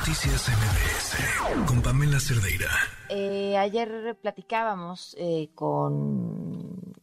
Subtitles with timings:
[0.00, 2.70] Noticias MBS con Pamela Cerdeira.
[3.10, 6.94] Eh, ayer platicábamos eh, con,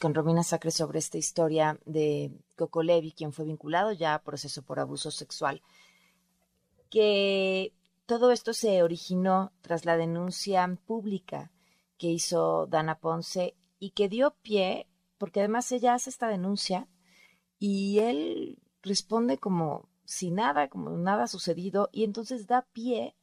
[0.00, 4.62] con Romina Sacre sobre esta historia de Coco Levi, quien fue vinculado ya a proceso
[4.62, 5.60] por abuso sexual.
[6.88, 7.74] Que
[8.06, 11.52] todo esto se originó tras la denuncia pública
[11.98, 14.86] que hizo Dana Ponce y que dio pie,
[15.18, 16.88] porque además ella hace esta denuncia
[17.58, 23.14] y él responde como si nada, como nada sucedido, y entonces da pie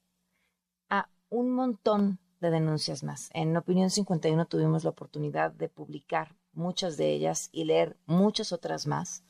[0.90, 3.30] a un montón de denuncias más.
[3.34, 8.88] En Opinión 51 tuvimos la oportunidad de publicar muchas de ellas y leer muchas otras
[8.88, 9.22] más.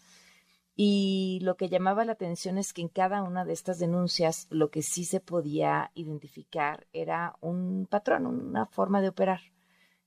[0.76, 4.70] Y lo que llamaba la atención es que en cada una de estas denuncias lo
[4.70, 9.42] que sí se podía identificar era un patrón, una forma de operar.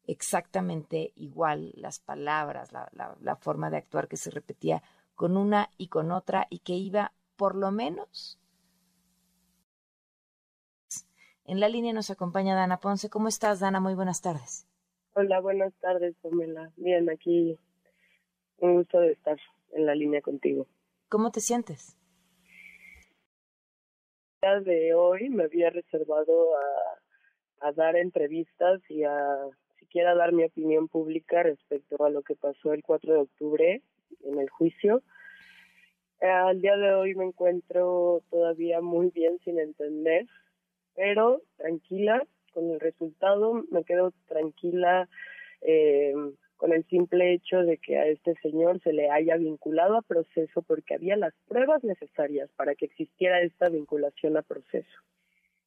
[0.06, 2.88] Exactamente igual las palabras, la,
[3.20, 4.84] la forma de actuar que se repetía
[5.16, 8.38] con una y con otra y que iba por lo menos.
[11.46, 13.08] En la línea nos acompaña Dana Ponce.
[13.08, 13.80] ¿Cómo estás, Dana?
[13.80, 14.68] Muy buenas tardes.
[15.14, 16.70] Hola, buenas tardes, Pamela.
[16.76, 17.58] Bien, aquí
[18.58, 19.38] un gusto de estar
[19.72, 20.66] en la línea contigo.
[21.08, 21.96] ¿Cómo te sientes?
[24.42, 30.32] El día de hoy me había reservado a, a dar entrevistas y a siquiera dar
[30.32, 33.82] mi opinión pública respecto a lo que pasó el 4 de octubre
[34.24, 35.02] en el juicio
[36.20, 40.26] al día de hoy me encuentro todavía muy bien sin entender,
[40.94, 45.08] pero tranquila con el resultado, me quedo tranquila
[45.62, 46.12] eh,
[46.56, 50.62] con el simple hecho de que a este señor se le haya vinculado a proceso
[50.62, 54.98] porque había las pruebas necesarias para que existiera esta vinculación a proceso.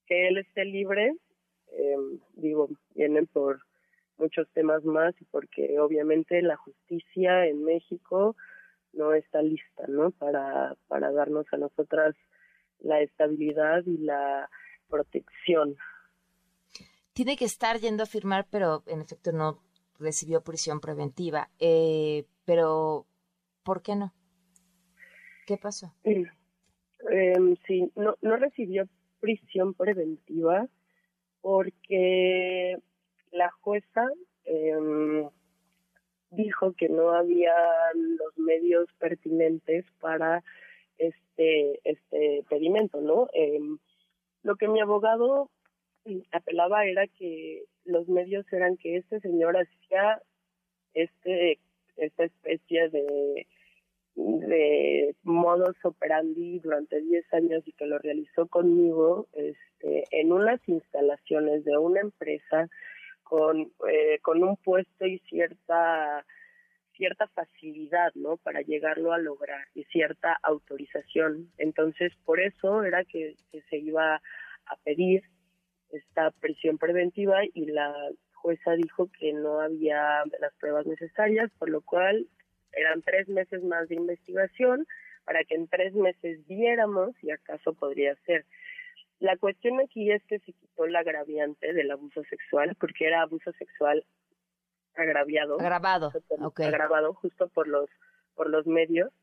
[0.05, 1.15] Que él esté libre,
[1.71, 1.95] eh,
[2.33, 3.61] digo, vienen por
[4.17, 8.35] muchos temas más y porque obviamente la justicia en México
[8.93, 10.11] no está lista, ¿no?
[10.11, 12.15] Para, para darnos a nosotras
[12.79, 14.49] la estabilidad y la
[14.87, 15.75] protección.
[17.13, 19.61] Tiene que estar yendo a firmar, pero en efecto no
[19.99, 21.49] recibió prisión preventiva.
[21.59, 23.05] Eh, pero,
[23.63, 24.13] ¿por qué no?
[25.45, 25.93] ¿Qué pasó?
[26.03, 26.23] Eh,
[27.67, 28.87] sí, no, no recibió
[29.19, 30.67] prisión preventiva
[31.41, 32.77] porque
[33.31, 34.07] la jueza
[34.45, 35.29] eh,
[36.35, 37.53] dijo que no había
[37.93, 40.43] los medios pertinentes para
[40.97, 43.27] este este pedimento, ¿no?
[43.33, 43.59] Eh,
[44.43, 45.49] lo que mi abogado
[46.31, 50.21] apelaba era que los medios eran que este señor hacía
[50.93, 51.59] este
[51.97, 53.47] esta especie de
[54.15, 61.63] de modus operandi durante 10 años y que lo realizó conmigo este en unas instalaciones
[61.65, 62.69] de una empresa
[63.23, 66.25] con, eh, con un puesto y cierta
[66.95, 68.37] cierta facilidad, ¿no?
[68.37, 71.51] Para llegarlo a lograr y cierta autorización.
[71.57, 73.35] Entonces, por eso era que,
[73.69, 75.23] se iba a pedir
[75.89, 77.93] esta prisión preventiva y la
[78.33, 82.27] jueza dijo que no había las pruebas necesarias, por lo cual
[82.71, 84.87] eran tres meses más de investigación
[85.25, 88.45] para que en tres meses viéramos si acaso podría ser.
[89.23, 93.53] La cuestión aquí es que se quitó la agraviante del abuso sexual, porque era abuso
[93.53, 94.05] sexual
[94.95, 95.61] agraviado.
[95.61, 96.11] Agravado.
[96.57, 97.89] Agravado justo por los,
[98.35, 99.13] por los medios.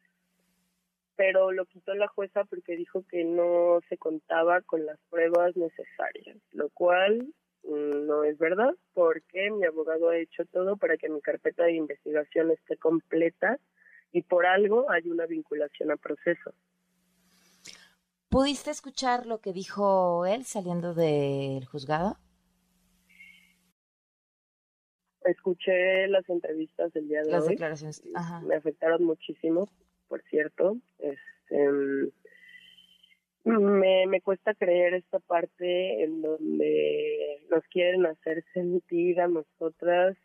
[1.16, 6.38] Pero lo quitó la jueza porque dijo que no se contaba con las pruebas necesarias,
[6.52, 7.34] lo cual
[7.64, 11.74] mm, no es verdad, porque mi abogado ha hecho todo para que mi carpeta de
[11.74, 13.58] investigación esté completa
[14.12, 16.54] y por algo hay una vinculación a proceso.
[18.30, 22.16] ¿Pudiste escuchar lo que dijo él saliendo del juzgado?
[25.24, 27.50] Escuché las entrevistas del día de las hoy.
[27.50, 28.04] declaraciones.
[28.44, 29.68] Me afectaron muchísimo,
[30.06, 30.76] por cierto.
[31.00, 31.68] Este,
[33.42, 40.16] me, me cuesta creer esta parte en donde nos quieren hacer sentir a nosotras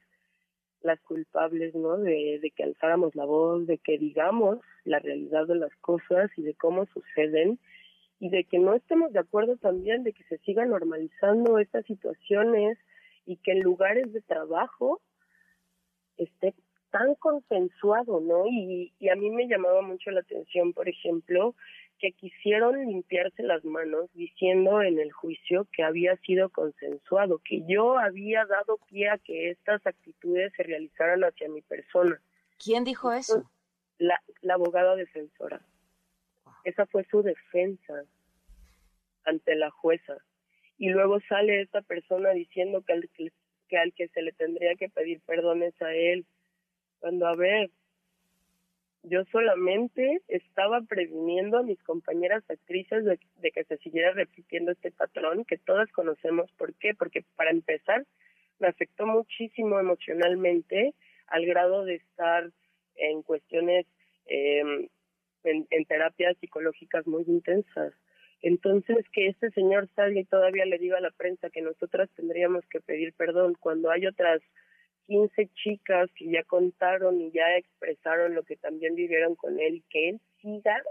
[0.81, 1.97] las culpables, ¿no?
[1.97, 6.43] De, de que alzáramos la voz, de que digamos la realidad de las cosas y
[6.43, 7.59] de cómo suceden
[8.19, 12.77] y de que no estemos de acuerdo también de que se sigan normalizando estas situaciones
[13.25, 15.01] y que en lugares de trabajo
[16.17, 16.53] esté
[16.91, 18.47] tan consensuado, ¿no?
[18.47, 21.53] Y, y a mí me llamaba mucho la atención, por ejemplo,
[21.99, 27.97] que quisieron limpiarse las manos diciendo en el juicio que había sido consensuado, que yo
[27.97, 32.21] había dado pie a que estas actitudes se realizaran hacia mi persona.
[32.63, 33.49] ¿Quién dijo eso?
[33.97, 35.61] La, la abogada defensora.
[36.65, 38.03] Esa fue su defensa
[39.23, 40.17] ante la jueza.
[40.77, 44.89] Y luego sale esta persona diciendo que al que, al que se le tendría que
[44.89, 46.25] pedir perdón es a él.
[46.99, 47.69] Cuando, a ver,
[49.03, 54.91] Yo solamente estaba previniendo a mis compañeras actrices de, de, que se siguiera repitiendo este
[54.91, 56.51] patrón que todas conocemos.
[56.53, 56.95] ¿Por qué?
[56.95, 58.03] Porque para empezar
[58.59, 60.95] me afectó muchísimo emocionalmente
[61.27, 62.49] al grado de estar
[62.95, 63.85] en cuestiones,
[64.27, 64.87] eh,
[65.45, 67.93] en, en terapias psicológicas muy intensas.
[68.41, 72.63] Entonces, que este señor salga y todavía le diga a la prensa que nosotras tendríamos
[72.69, 74.41] que pedir perdón cuando hay otras
[75.07, 80.09] 15 chicas que ya contaron y ya expresaron lo que también vivieron con él, que
[80.09, 80.81] él siga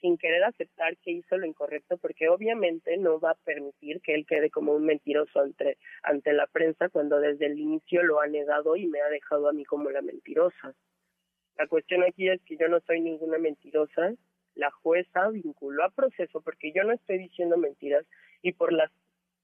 [0.00, 4.24] sin querer aceptar que hizo lo incorrecto, porque obviamente no va a permitir que él
[4.26, 8.76] quede como un mentiroso ante, ante la prensa cuando desde el inicio lo ha negado
[8.76, 10.74] y me ha dejado a mí como la mentirosa.
[11.58, 14.14] La cuestión aquí es que yo no soy ninguna mentirosa,
[14.54, 18.04] la jueza vinculó a proceso porque yo no estoy diciendo mentiras
[18.42, 18.90] y por las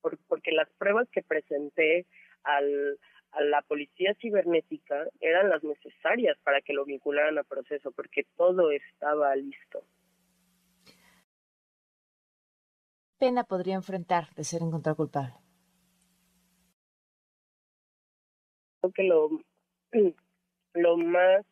[0.00, 2.06] por, porque las pruebas que presenté
[2.42, 2.98] al
[3.32, 8.70] a la policía cibernética eran las necesarias para que lo vincularan a proceso, porque todo
[8.70, 9.84] estaba listo.
[13.18, 15.34] pena podría enfrentar de ser encontrado culpable?
[18.80, 19.30] Creo que lo,
[20.74, 21.44] lo más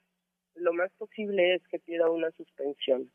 [0.55, 3.11] lo más posible es que pida una suspensión,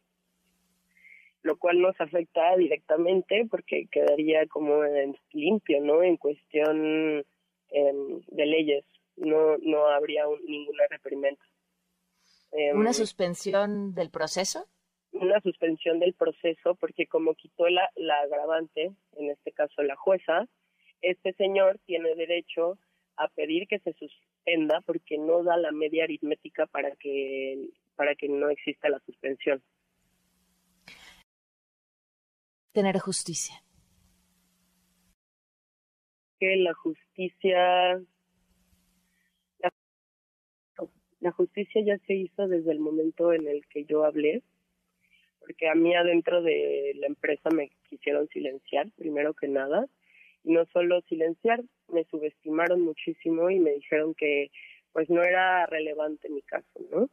[1.41, 6.03] lo cual nos afecta directamente porque quedaría como en limpio, ¿no?
[6.03, 7.25] En cuestión
[7.69, 7.93] eh,
[8.27, 11.43] de leyes, no no habría un, ninguna reprimenda.
[12.51, 14.67] Eh, ¿Una suspensión del proceso?
[15.11, 20.47] Una suspensión del proceso porque como quitó la, la agravante, en este caso la jueza,
[21.01, 22.77] este señor tiene derecho
[23.15, 23.93] a pedir que se
[24.39, 29.61] suspenda porque no da la media aritmética para que para que no exista la suspensión.
[32.71, 33.61] Tener justicia
[36.39, 37.99] que la justicia
[39.59, 39.73] la,
[41.19, 44.41] la, justicia ya se hizo desde el momento en el que yo hablé
[45.39, 49.85] porque a mí adentro de la empresa me quisieron silenciar primero que nada
[50.45, 54.51] y no solo silenciar me subestimaron muchísimo y me dijeron que
[54.91, 57.09] pues no era relevante mi caso no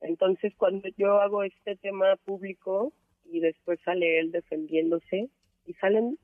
[0.00, 2.92] entonces cuando yo hago este tema público
[3.24, 5.28] y después sale él defendiéndose
[5.66, 6.18] y salen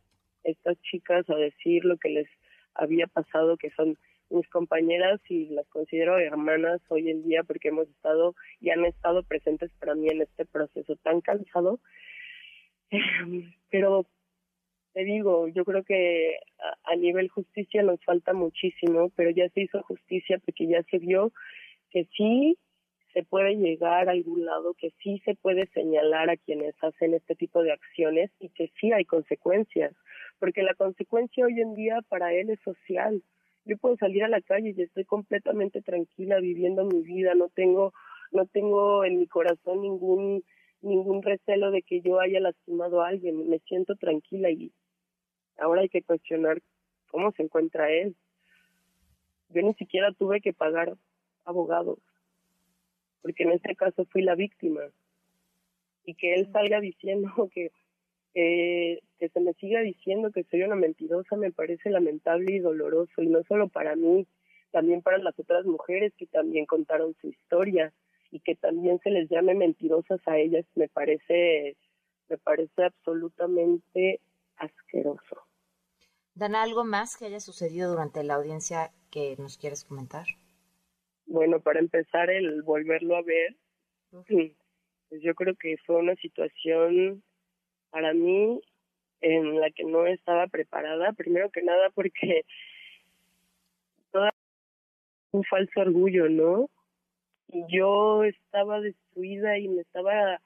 [0.44, 2.28] estas chicas a decir lo que les
[2.74, 3.98] había pasado, que son
[4.28, 9.22] mis compañeras y las considero hermanas hoy en día porque hemos estado y han estado
[9.22, 11.80] presentes para mí en este proceso tan cansado.
[13.70, 14.06] Pero
[14.96, 16.38] te digo, yo creo que
[16.84, 21.34] a, nivel justicia nos falta muchísimo, pero ya se hizo justicia porque ya se vio
[21.90, 22.56] que sí
[23.12, 27.34] se puede llegar a algún lado, que sí se puede señalar a quienes hacen este
[27.34, 29.94] tipo de acciones y que sí hay consecuencias,
[30.38, 33.22] porque la consecuencia hoy en día para él es social.
[33.66, 37.92] Yo puedo salir a la calle y estoy completamente tranquila viviendo mi vida, no tengo
[38.32, 40.42] no tengo en mi corazón ningún
[40.80, 44.72] ningún recelo de que yo haya lastimado a alguien, me siento tranquila y
[45.58, 46.60] ahora hay que cuestionar
[47.10, 48.14] cómo se encuentra él.
[49.48, 50.96] Yo ni siquiera tuve que pagar
[51.44, 51.98] abogados
[53.26, 54.82] porque en este caso fui la víctima.
[56.04, 57.72] Y que él salga diciendo que,
[58.34, 63.22] eh, que se me siga diciendo que soy una mentirosa me parece lamentable y doloroso,
[63.22, 64.28] y no solo para mí,
[64.70, 67.92] también para las otras mujeres que también contaron su historia
[68.30, 71.76] y que también se les llame mentirosas a ellas, me parece,
[72.28, 74.20] me parece absolutamente
[74.56, 75.42] asqueroso.
[76.34, 80.26] Dana, ¿algo más que haya sucedido durante la audiencia que nos quieres comentar?
[81.26, 83.56] Bueno, para empezar, el volverlo a ver,
[84.10, 84.52] pues
[85.10, 87.22] yo creo que fue una situación
[87.90, 88.60] para mí
[89.20, 92.44] en la que no estaba preparada, primero que nada porque
[94.12, 94.32] toda
[95.32, 96.70] un falso orgullo, ¿no?
[97.48, 100.40] Yo estaba destruida y me estaba,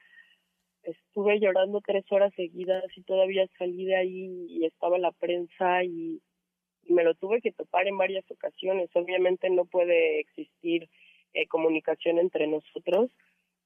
[0.83, 6.21] estuve llorando tres horas seguidas y todavía salí de ahí y estaba la prensa y
[6.85, 8.91] me lo tuve que topar en varias ocasiones.
[8.95, 10.89] Obviamente no puede existir
[11.33, 13.11] eh, comunicación entre nosotros,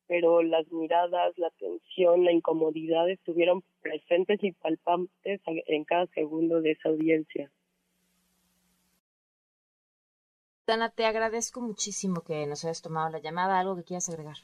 [0.07, 6.73] pero las miradas, la tensión, la incomodidad estuvieron presentes y palpantes en cada segundo de
[6.73, 7.51] esa audiencia.
[10.67, 13.61] Dana, te agradezco muchísimo que nos hayas tomado la llamada.
[13.61, 14.37] ¿Algo que quieras agregar?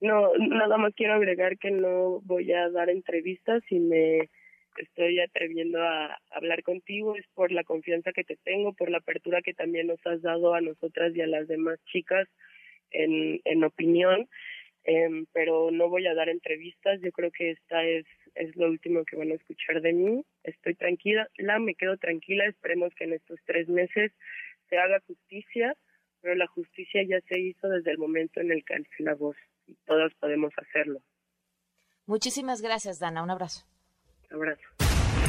[0.00, 4.30] No, nada más quiero agregar que no voy a dar entrevistas y me
[4.78, 7.14] estoy atreviendo a hablar contigo.
[7.14, 10.54] Es por la confianza que te tengo, por la apertura que también nos has dado
[10.54, 12.26] a nosotras y a las demás chicas
[12.90, 14.28] en, opinión,
[14.84, 18.04] eh, pero no voy a dar entrevistas, yo creo que esta es,
[18.34, 22.44] es lo último que van a escuchar de mí, estoy tranquila, la me quedo tranquila,
[22.46, 24.12] esperemos que en estos tres meses
[24.72, 25.76] se haga justicia
[26.22, 29.36] pero la justicia ya se hizo desde el momento en el que alcé la voz
[29.66, 31.00] y todas podemos hacerlo.
[32.06, 33.22] Muchísimas gracias, Dana.
[33.22, 33.66] Un abrazo.
[34.30, 34.62] Un abrazo.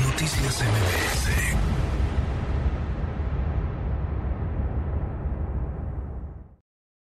[0.07, 1.52] Noticias MBS